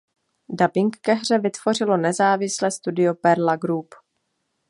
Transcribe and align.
Dabing 0.49 0.93
ke 1.01 1.13
hře 1.13 1.39
vytvořilo 1.39 1.97
nezávislé 1.97 2.71
studio 2.71 3.13
Perla 3.13 3.55
Group. 3.55 3.95